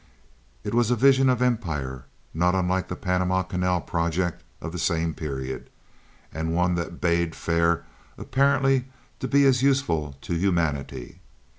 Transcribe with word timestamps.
It 0.63 0.73
was 0.73 0.89
a 0.89 0.95
vision 0.95 1.29
of 1.29 1.43
empire, 1.43 2.05
not 2.33 2.55
unlike 2.55 2.87
the 2.87 2.95
Panama 2.95 3.43
Canal 3.43 3.81
project 3.81 4.43
of 4.59 4.71
the 4.71 4.79
same 4.79 5.13
period, 5.13 5.69
and 6.33 6.55
one 6.55 6.73
that 6.73 6.99
bade 6.99 7.35
fair 7.35 7.85
apparently 8.17 8.85
to 9.19 9.27
be 9.27 9.45
as 9.45 9.61
useful 9.61 10.13
to 10.21 10.33
humanity. 10.33 11.19